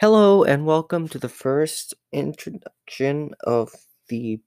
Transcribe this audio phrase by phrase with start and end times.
[0.00, 3.70] Hello, and welcome to the first introduction of
[4.08, 4.40] the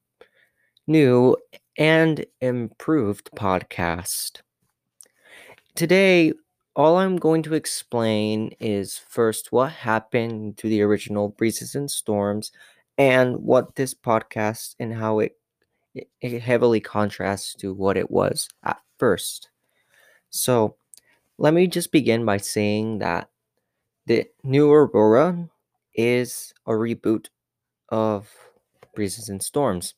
[0.88, 1.38] new
[1.78, 4.42] and improved podcast.
[5.76, 6.34] Today,
[6.76, 12.52] all I'm going to explain is first what happened to the original Breezes and Storms
[12.98, 15.38] and what this podcast and how it,
[15.94, 19.52] it heavily contrasts to what it was at first.
[20.32, 20.78] So,
[21.38, 23.30] let me just begin by saying that
[24.06, 25.50] the new Aurora
[25.96, 27.28] is a reboot
[27.90, 28.30] of
[28.96, 29.94] Breezes and Storms.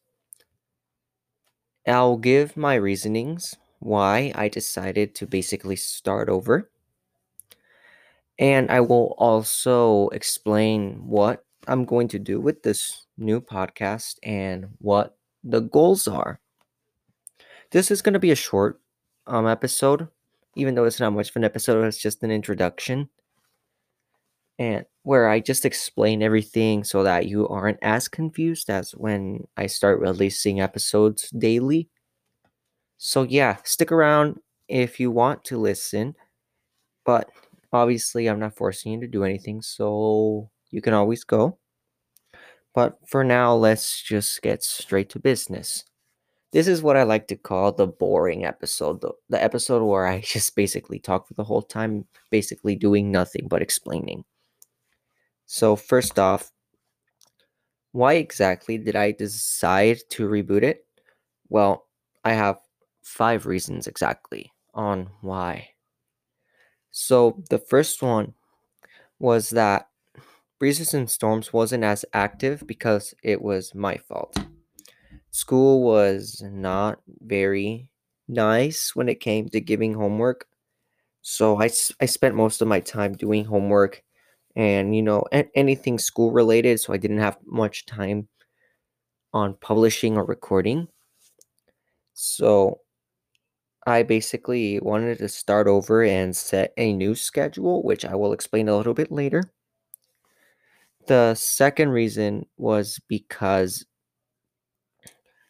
[1.88, 6.70] I'll give my reasonings why I decided to basically start over.
[8.38, 14.68] And I will also explain what I'm going to do with this new podcast and
[14.80, 16.40] what the goals are.
[17.72, 18.82] This is going to be a short
[19.28, 20.08] um, episode,
[20.56, 23.10] even though it's not much of an episode, it's just an introduction
[24.58, 29.68] and where I just explain everything so that you aren't as confused as when I
[29.68, 31.90] start releasing episodes daily.
[32.98, 36.16] So, yeah, stick around if you want to listen,
[37.06, 37.30] but
[37.72, 41.58] obviously, I'm not forcing you to do anything, so you can always go.
[42.74, 45.84] But for now, let's just get straight to business.
[46.52, 50.22] This is what I like to call the boring episode, the, the episode where I
[50.26, 54.24] just basically talk for the whole time, basically doing nothing but explaining.
[55.48, 56.52] So, first off,
[57.92, 60.86] why exactly did I decide to reboot it?
[61.50, 61.88] Well,
[62.24, 62.60] I have
[63.04, 65.70] five reasons exactly on why.
[66.92, 68.34] So, the first one
[69.20, 69.90] was that
[70.60, 74.38] Breezes and Storms wasn't as active because it was my fault.
[75.32, 77.90] School was not very
[78.28, 80.48] nice when it came to giving homework.
[81.22, 84.04] So I, I spent most of my time doing homework
[84.56, 88.28] and you know a- anything school related so i didn't have much time
[89.34, 90.88] on publishing or recording
[92.14, 92.80] so
[93.86, 98.68] i basically wanted to start over and set a new schedule which i will explain
[98.70, 99.44] a little bit later
[101.08, 103.86] the second reason was because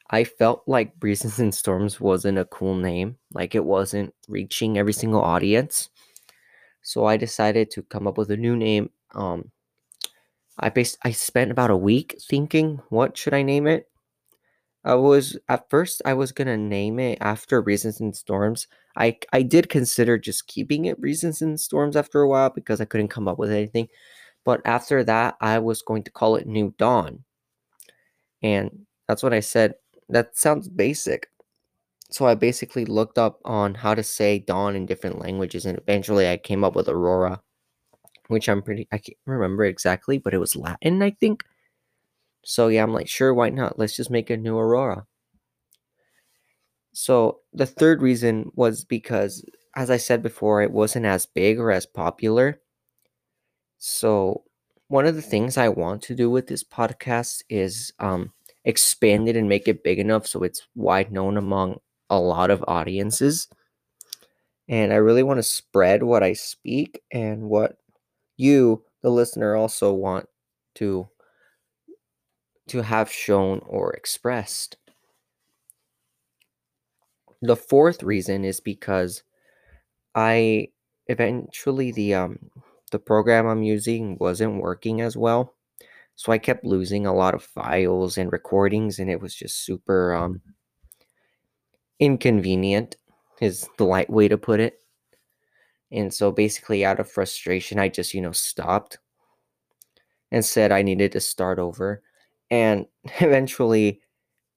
[0.09, 3.17] I felt like Breezes and Storms wasn't a cool name.
[3.33, 5.89] Like it wasn't reaching every single audience.
[6.81, 9.51] So I decided to come up with a new name um,
[10.57, 13.89] I based I spent about a week thinking what should I name it.
[14.83, 18.67] I was at first I was gonna name it after Breezes and Storms.
[18.95, 22.85] I I did consider just keeping it Breezes and Storms after a while because I
[22.85, 23.89] couldn't come up with anything.
[24.45, 27.23] But after that, I was going to call it New Dawn.
[28.43, 29.73] And that's what I said.
[30.09, 31.29] That sounds basic.
[32.11, 36.29] So I basically looked up on how to say dawn in different languages and eventually
[36.29, 37.41] I came up with Aurora
[38.27, 41.43] which I'm pretty I can't remember exactly, but it was Latin, I think.
[42.43, 43.79] So yeah, I'm like, sure, why not?
[43.79, 45.05] Let's just make a new Aurora.
[46.93, 49.43] So the third reason was because,
[49.75, 52.61] as I said before, it wasn't as big or as popular.
[53.77, 54.43] So
[54.87, 58.31] one of the things I want to do with this podcast is um,
[58.63, 62.63] expand it and make it big enough so it's wide known among a lot of
[62.67, 63.47] audiences.
[64.67, 67.77] And I really want to spread what I speak and what
[68.37, 70.27] you, the listener, also want
[70.75, 71.09] to
[72.67, 74.77] to have shown or expressed.
[77.41, 79.23] The fourth reason is because
[80.15, 80.69] I
[81.07, 82.51] eventually the um
[82.91, 85.55] the program I'm using wasn't working as well.
[86.15, 90.13] So I kept losing a lot of files and recordings and it was just super
[90.15, 90.41] um
[91.99, 92.95] inconvenient
[93.41, 94.79] is the light way to put it.
[95.95, 98.99] And so basically, out of frustration, I just, you know, stopped
[100.31, 102.03] and said I needed to start over.
[102.51, 102.85] And
[103.21, 104.01] eventually,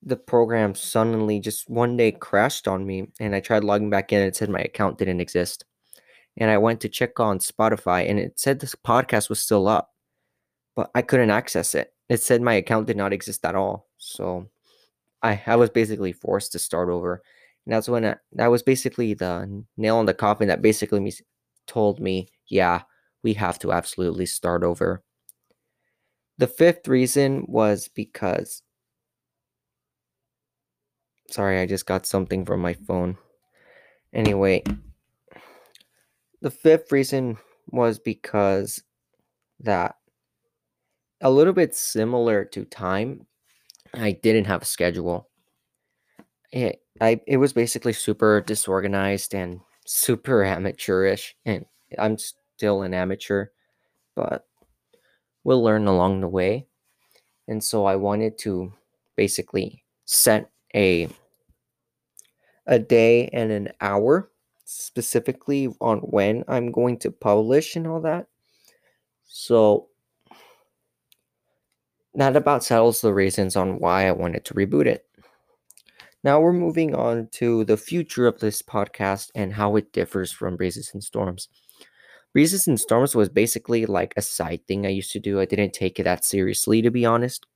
[0.02, 3.08] the program suddenly just one day crashed on me.
[3.20, 5.64] And I tried logging back in and it said my account didn't exist.
[6.36, 9.92] And I went to check on Spotify and it said this podcast was still up,
[10.76, 11.92] but I couldn't access it.
[12.08, 13.88] It said my account did not exist at all.
[13.98, 14.48] So
[15.22, 17.22] I, I was basically forced to start over.
[17.68, 21.12] And that's when I, that was basically the nail in the coffin that basically
[21.66, 22.80] told me, yeah,
[23.22, 25.02] we have to absolutely start over.
[26.38, 28.62] The fifth reason was because.
[31.30, 33.18] Sorry, I just got something from my phone.
[34.14, 34.62] Anyway,
[36.40, 37.36] the fifth reason
[37.66, 38.82] was because
[39.60, 39.96] that
[41.20, 43.26] a little bit similar to time,
[43.92, 45.28] I didn't have a schedule.
[46.50, 51.64] It, I it was basically super disorganized and super amateurish, and
[51.98, 53.46] I'm still an amateur,
[54.14, 54.46] but
[55.44, 56.66] we'll learn along the way.
[57.48, 58.72] And so I wanted to
[59.16, 61.08] basically set a
[62.66, 64.30] a day and an hour
[64.64, 68.26] specifically on when I'm going to publish and all that.
[69.26, 69.88] So
[72.14, 75.07] that about settles the reasons on why I wanted to reboot it.
[76.24, 80.56] Now we're moving on to the future of this podcast and how it differs from
[80.56, 81.48] Breezes and Storms.
[82.32, 85.40] Breezes and Storms was basically like a side thing I used to do.
[85.40, 87.46] I didn't take it that seriously, to be honest.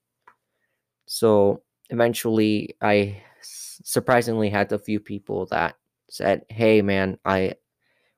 [1.07, 5.77] So eventually, I surprisingly had a few people that
[6.09, 7.57] said, "Hey, man, I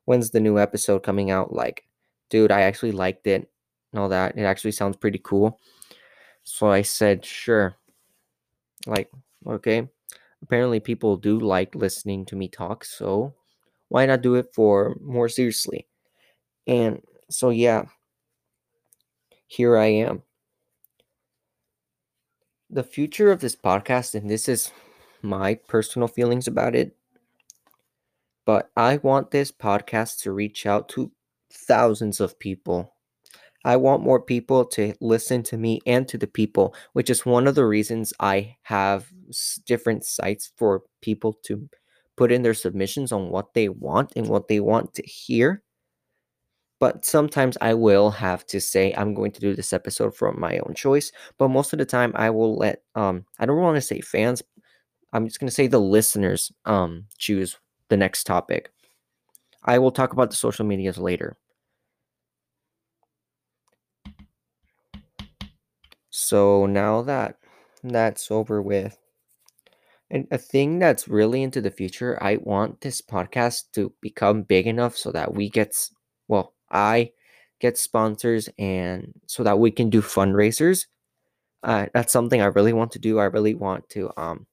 [0.05, 1.85] when's the new episode coming out?" Like,
[2.31, 3.51] dude, I actually liked it
[3.93, 4.37] and all that.
[4.37, 5.59] It actually sounds pretty cool.
[6.45, 7.77] So I said, "Sure."
[8.87, 9.11] Like,
[9.47, 9.89] okay
[10.45, 13.35] apparently people do like listening to me talk, so
[13.89, 15.87] why not do it for more seriously?
[16.67, 17.87] And so yeah,
[19.47, 20.23] here I am.
[22.71, 24.71] The future of this podcast, and this is
[25.23, 26.97] my personal feelings about it,
[28.45, 31.11] but I want this podcast to reach out to
[31.51, 32.94] thousands of people
[33.65, 37.47] I want more people to listen to me and to the people, which is one
[37.47, 39.09] of the reasons I have
[39.67, 41.69] different sites for people to
[42.17, 45.63] put in their submissions on what they want and what they want to hear.
[46.81, 50.59] But sometimes I will have to say I'm going to do this episode from my
[50.59, 51.13] own choice.
[51.39, 54.43] But most of the time I will let um I don't want to say fans,
[55.13, 57.59] I'm just gonna say the listeners um choose
[57.89, 58.71] the next topic.
[59.65, 61.37] I will talk about the social medias later.
[66.25, 67.39] So now that
[67.83, 68.99] that's over with,
[70.11, 74.67] and a thing that's really into the future, I want this podcast to become big
[74.67, 75.77] enough so that we get,
[76.29, 77.13] well, I
[77.61, 80.87] get sponsors and so that we can do fundraisers.
[81.63, 83.19] Uh, that's something I really want to do.
[83.19, 84.47] I really want to, um,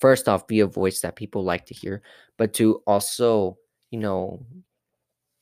[0.00, 2.02] first off, be a voice that people like to hear,
[2.36, 3.58] but to also,
[3.90, 4.44] you know,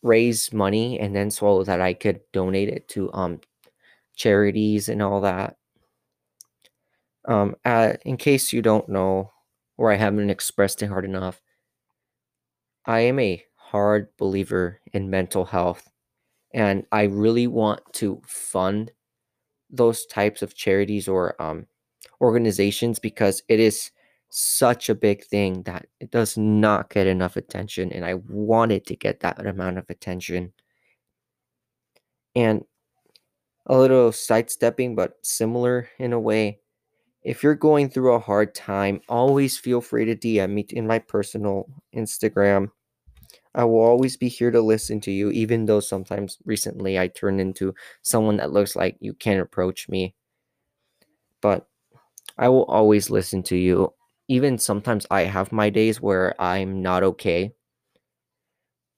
[0.02, 3.40] raise money and then so that I could donate it to um
[4.16, 5.56] charities and all that.
[7.26, 9.32] Um, uh, in case you don't know,
[9.76, 11.40] or I haven't expressed it hard enough,
[12.84, 15.90] I am a hard believer in mental health,
[16.54, 18.92] and I really want to fund
[19.68, 21.66] those types of charities or um,
[22.20, 23.90] organizations because it is
[24.28, 28.96] such a big thing that it does not get enough attention, and I wanted to
[28.96, 30.52] get that amount of attention.
[32.36, 32.64] And
[33.66, 36.60] a little sidestepping, but similar in a way.
[37.22, 41.00] If you're going through a hard time, always feel free to DM me in my
[41.00, 42.70] personal Instagram.
[43.54, 47.40] I will always be here to listen to you, even though sometimes recently I turn
[47.40, 50.14] into someone that looks like you can't approach me.
[51.40, 51.66] But
[52.38, 53.92] I will always listen to you.
[54.28, 57.52] Even sometimes I have my days where I'm not okay.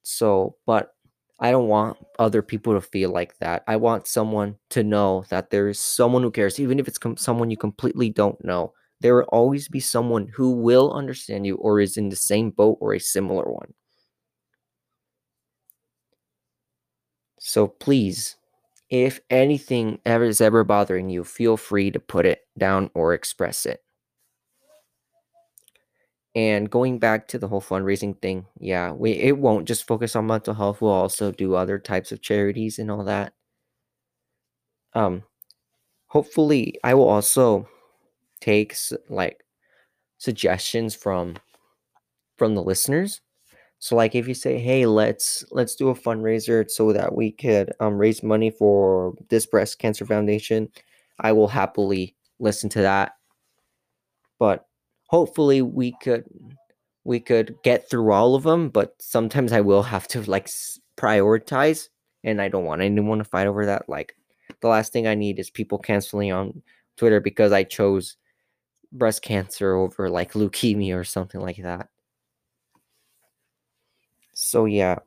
[0.03, 0.94] So, but
[1.40, 3.62] I don't want other people to feel like that.
[3.69, 7.17] I want someone to know that there is someone who cares, even if it's com-
[7.17, 8.73] someone you completely don't know.
[9.00, 12.79] There will always be someone who will understand you or is in the same boat
[12.81, 13.75] or a similar one.
[17.41, 18.37] So please,
[18.91, 23.67] if anything ever is ever bothering you, feel free to put it down or express
[23.67, 23.82] it.
[26.38, 30.28] And going back to the whole fundraising thing, yeah, we it won't just focus on
[30.28, 30.80] mental health.
[30.80, 33.34] We'll also do other types of charities and all that.
[34.94, 35.22] Um,
[36.08, 37.68] hopefully, I will also
[38.40, 38.76] take
[39.10, 39.44] like
[40.18, 41.36] suggestions from
[42.36, 43.20] from the listeners.
[43.80, 47.72] So, like, if you say, "Hey, let's let's do a fundraiser so that we could
[47.80, 50.70] um, raise money for this breast cancer foundation,"
[51.20, 53.14] I will happily listen to that.
[54.38, 54.68] But
[55.08, 56.24] hopefully we could
[57.05, 60.48] we could get through all of them but sometimes i will have to like
[60.96, 61.88] prioritize
[62.24, 64.15] and i don't want anyone to fight over that like
[64.60, 66.62] the last thing i need is people canceling on
[66.96, 68.17] twitter because i chose
[68.93, 71.88] breast cancer over like leukemia or something like that.
[74.34, 74.98] So yeah.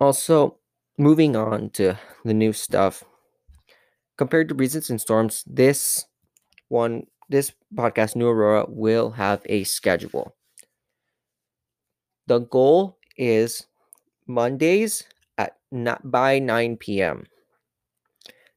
[0.00, 0.58] Also
[0.98, 3.04] moving on to the new stuff.
[4.16, 6.06] Compared to breezes and storms this
[6.68, 10.34] one this podcast, New Aurora, will have a schedule.
[12.26, 13.66] The goal is
[14.26, 15.04] Mondays
[15.36, 17.26] at not by 9 p.m.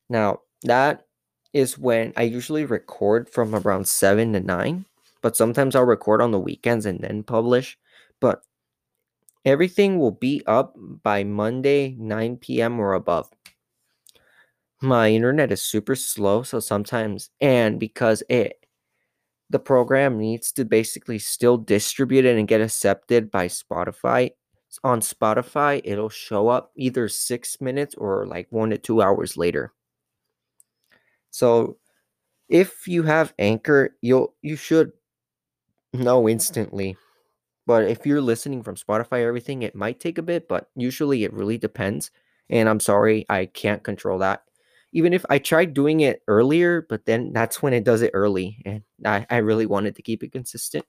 [0.09, 1.05] Now, that
[1.53, 4.85] is when I usually record from around 7 to 9,
[5.21, 7.77] but sometimes I'll record on the weekends and then publish.
[8.19, 8.41] But
[9.45, 12.79] everything will be up by Monday, 9 p.m.
[12.79, 13.29] or above.
[14.81, 18.65] My internet is super slow, so sometimes and because it
[19.49, 24.31] the program needs to basically still distribute it and get accepted by Spotify.
[24.83, 29.73] On Spotify, it'll show up either six minutes or like one to two hours later.
[31.29, 31.77] So
[32.49, 34.93] if you have Anchor, you'll you should
[35.93, 36.97] know instantly.
[37.67, 41.25] But if you're listening from Spotify or everything, it might take a bit, but usually
[41.25, 42.11] it really depends.
[42.49, 44.43] And I'm sorry, I can't control that.
[44.93, 48.61] Even if I tried doing it earlier, but then that's when it does it early.
[48.65, 50.85] And I, I really wanted to keep it consistent.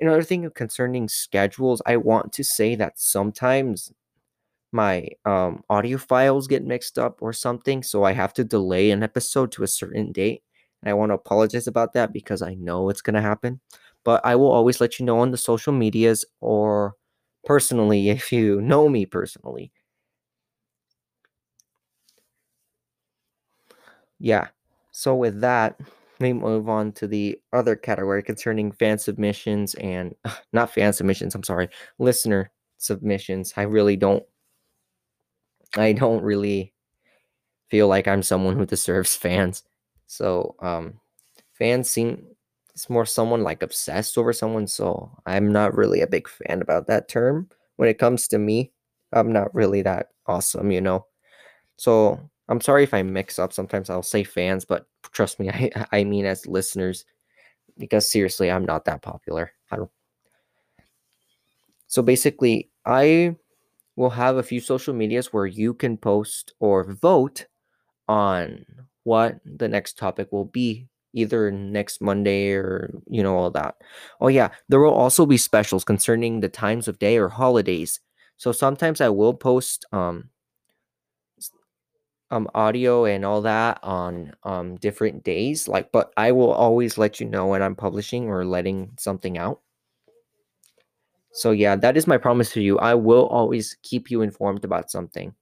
[0.00, 3.92] Another thing concerning schedules, I want to say that sometimes
[4.72, 9.02] my um, audio files get mixed up or something, so I have to delay an
[9.02, 10.42] episode to a certain date.
[10.82, 13.60] And I want to apologize about that because I know it's going to happen.
[14.04, 16.94] But I will always let you know on the social medias or
[17.44, 19.72] personally if you know me personally.
[24.20, 24.48] Yeah.
[24.92, 25.78] So with that,
[26.20, 30.14] we move on to the other category concerning fan submissions and
[30.52, 33.52] not fan submissions, I'm sorry, listener submissions.
[33.56, 34.24] I really don't
[35.76, 36.72] I don't really
[37.70, 39.62] feel like I'm someone who deserves fans.
[40.06, 41.00] So, um
[41.54, 42.26] fans seem
[42.74, 46.86] it's more someone like obsessed over someone, so I'm not really a big fan about
[46.88, 47.50] that term.
[47.76, 48.72] When it comes to me,
[49.12, 51.06] I'm not really that awesome, you know.
[51.78, 53.52] So, I'm sorry if I mix up.
[53.52, 57.04] Sometimes I'll say fans, but trust me, I I mean as listeners
[57.78, 59.52] because seriously, I'm not that popular.
[59.70, 59.90] I don't
[61.86, 63.36] So basically, I
[63.96, 67.46] will have a few social medias where you can post or vote
[68.08, 68.64] on
[69.04, 73.76] what the next topic will be either next Monday or you know all that.
[74.20, 78.00] Oh yeah, there will also be specials concerning the times of day or holidays.
[78.38, 80.30] So sometimes I will post um
[82.30, 87.20] um audio and all that on um different days like but I will always let
[87.20, 89.60] you know when I'm publishing or letting something out.
[91.32, 92.78] So yeah, that is my promise to you.
[92.78, 95.34] I will always keep you informed about something.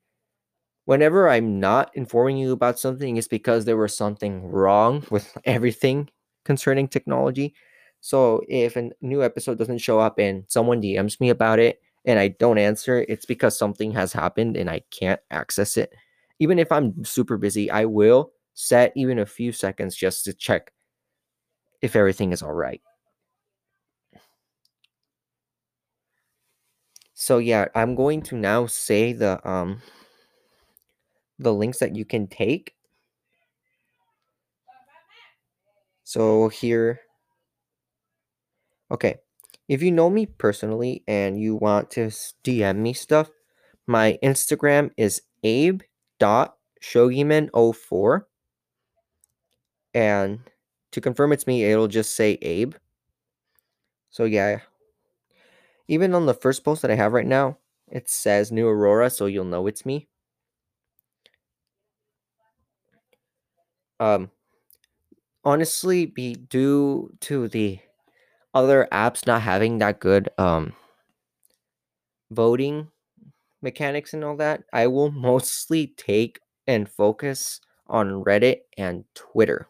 [0.84, 6.08] Whenever I'm not informing you about something, it's because there was something wrong with everything
[6.44, 7.54] concerning technology.
[8.00, 12.18] So if a new episode doesn't show up and someone DMs me about it and
[12.18, 15.92] I don't answer, it's because something has happened and I can't access it.
[16.38, 20.72] Even if I'm super busy, I will set even a few seconds just to check
[21.82, 22.80] if everything is all right.
[27.14, 29.82] So yeah, I'm going to now say the um
[31.38, 32.74] the links that you can take.
[36.04, 37.00] So here
[38.90, 39.16] Okay.
[39.68, 42.10] If you know me personally and you want to
[42.44, 43.30] DM me stuff,
[43.86, 45.22] my Instagram is
[46.20, 48.26] abe.shogiman04.
[49.94, 50.40] And
[50.92, 52.74] to confirm it's me, it'll just say Abe.
[54.10, 54.60] So yeah.
[55.88, 57.58] Even on the first post that I have right now,
[57.88, 60.08] it says New Aurora, so you'll know it's me.
[64.00, 64.30] Um
[65.44, 67.78] honestly, be due to the
[68.54, 70.72] other apps not having that good um
[72.30, 72.88] voting
[73.66, 79.68] mechanics and all that, I will mostly take and focus on Reddit and Twitter.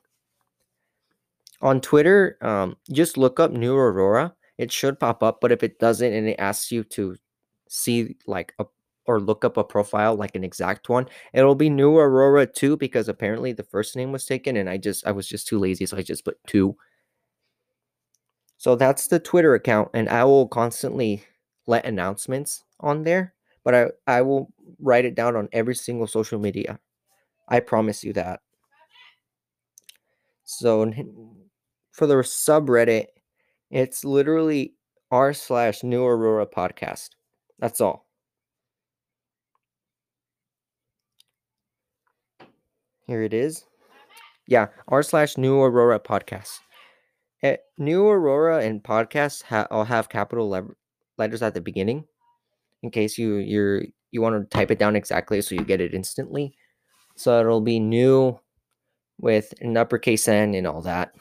[1.63, 4.35] On Twitter, um, just look up New Aurora.
[4.59, 7.17] It should pop up, but if it doesn't and it asks you to
[7.69, 8.67] see like a
[9.09, 13.09] or look up a profile like an exact one, it'll be New Aurora 2 because
[13.09, 15.97] apparently the first name was taken and I just I was just too lazy, so
[15.97, 16.77] I just put 2.
[18.59, 21.25] So that's the Twitter account, and I will constantly
[21.67, 23.35] let announcements on there,
[23.67, 26.79] but I, I will write it down on every single social media.
[27.49, 28.39] I promise you that.
[30.45, 30.93] So
[31.91, 33.07] for the subreddit,
[33.73, 34.75] it's literally
[35.11, 37.11] r slash New Aurora podcast.
[37.59, 38.07] That's all.
[43.09, 43.65] Here it is.
[44.47, 46.61] Yeah, r slash New Aurora podcast.
[47.43, 50.77] At New Aurora and podcast ha- I'll have capital le-
[51.19, 52.05] letters at the beginning,
[52.83, 55.95] in case you you're you want to type it down exactly so you get it
[55.95, 56.55] instantly.
[57.17, 58.39] So it'll be new
[59.19, 61.15] with an uppercase N and all that.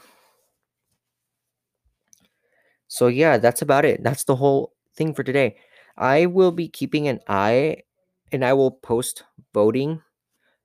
[2.88, 4.02] So yeah, that's about it.
[4.02, 5.56] That's the whole thing for today.
[5.96, 7.82] I will be keeping an eye
[8.32, 10.02] and I will post voting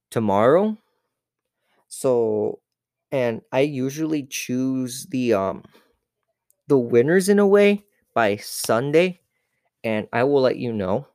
[0.10, 0.78] tomorrow.
[1.88, 2.60] So
[3.12, 5.64] and I usually choose the um
[6.68, 7.84] the winners in a way
[8.14, 9.20] by Sunday
[9.84, 11.08] and I will let you know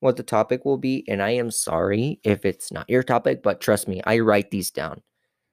[0.00, 3.60] what the topic will be, and I am sorry if it's not your topic, but
[3.60, 5.02] trust me, I write these down.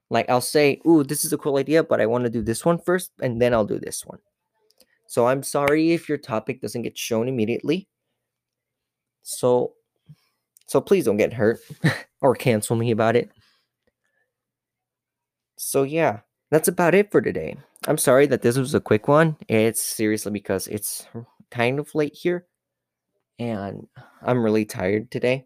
[0.10, 2.66] Like I'll say, "Ooh, this is a cool idea, but I want to do this
[2.66, 4.20] one first, and then I'll do this one."
[5.08, 7.88] So I'm sorry if your topic doesn't get shown immediately.
[9.24, 9.74] So
[10.68, 11.60] so please don't get hurt
[12.22, 13.30] or cancel me about it.
[15.58, 17.58] So yeah, that's about it for today.
[17.88, 19.36] I'm sorry that this was a quick one.
[19.48, 21.08] It's seriously because it's
[21.52, 22.46] kind of late here
[23.42, 23.88] and
[24.22, 25.46] I'm really tired today.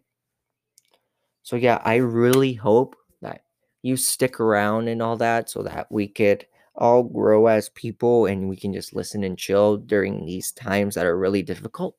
[1.42, 3.42] So yeah, I really hope that
[3.82, 8.48] you stick around and all that so that we could all grow as people and
[8.48, 11.96] we can just listen and chill during these times that are really difficult.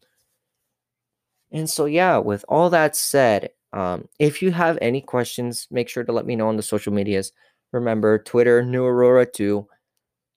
[1.52, 6.04] And so yeah, with all that said, um, if you have any questions, make sure
[6.04, 7.32] to let me know on the social medias.
[7.72, 9.68] Remember, Twitter, New Aurora 2,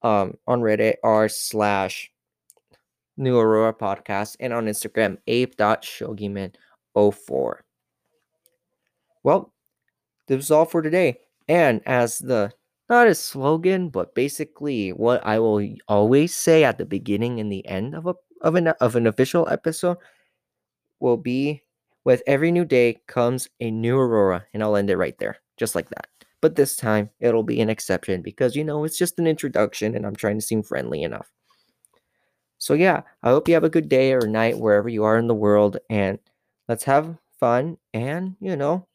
[0.03, 2.11] um, on Reddit, r slash
[3.21, 7.55] New Aurora Podcast, and on Instagram, abe.shogiman04.
[9.23, 9.53] Well,
[10.27, 11.19] this was all for today.
[11.47, 12.53] And as the
[12.89, 17.65] not a slogan, but basically what I will always say at the beginning and the
[17.67, 19.99] end of a of an of an official episode
[20.99, 21.63] will be
[22.05, 25.75] with every new day comes a new aurora, and I'll end it right there, just
[25.75, 26.09] like that.
[26.41, 30.07] But this time it'll be an exception because you know it's just an introduction and
[30.07, 31.31] I'm trying to seem friendly enough.
[32.61, 35.27] So yeah, I hope you have a good day or night wherever you are in
[35.29, 36.19] the world and
[36.69, 38.87] let's have fun and, you know,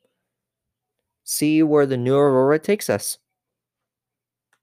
[1.26, 3.18] see where the new aurora takes us.